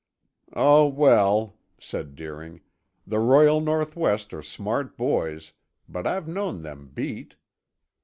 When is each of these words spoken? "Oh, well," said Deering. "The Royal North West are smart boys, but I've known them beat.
"Oh, 0.55 0.87
well," 0.87 1.59
said 1.79 2.15
Deering. 2.15 2.61
"The 3.05 3.19
Royal 3.19 3.61
North 3.61 3.95
West 3.95 4.33
are 4.33 4.41
smart 4.41 4.97
boys, 4.97 5.53
but 5.87 6.07
I've 6.07 6.27
known 6.27 6.63
them 6.63 6.89
beat. 6.91 7.35